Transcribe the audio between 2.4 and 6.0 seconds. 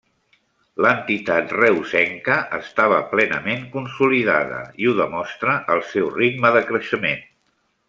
estava plenament consolidada i ho demostra el